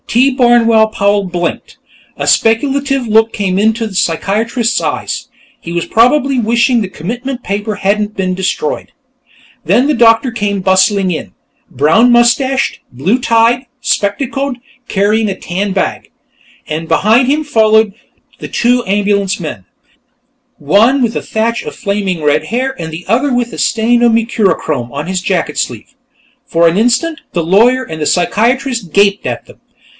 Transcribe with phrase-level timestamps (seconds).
[0.07, 0.29] T.
[0.35, 1.77] Barnwell Powell blinked.
[2.17, 5.29] A speculative look came into the psychiatrist's eyes;
[5.61, 8.91] he was probably wishing the commitment paper hadn't been destroyed.
[9.63, 11.31] Then the doctor came bustling in,
[11.69, 14.57] brown mustached, blue tied, spectacled,
[14.89, 16.09] carrying a tan bag,
[16.67, 17.93] and behind him followed
[18.39, 19.63] the two ambulance men,
[20.57, 24.11] one with a thatch of flaming red hair and the other with a stain of
[24.11, 25.93] mercurochrome on his jacket sleeve.
[26.45, 29.61] For an instant, the lawyer and the psychiatrist gaped at them.